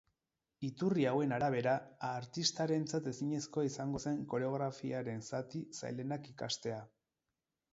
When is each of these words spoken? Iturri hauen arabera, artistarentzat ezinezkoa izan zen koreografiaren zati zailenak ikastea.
Iturri 0.67 1.03
hauen 1.09 1.33
arabera, 1.35 1.73
artistarentzat 2.07 3.09
ezinezkoa 3.13 3.67
izan 3.69 3.93
zen 4.05 4.25
koreografiaren 4.33 5.23
zati 5.29 5.63
zailenak 5.83 6.31
ikastea. 6.33 6.81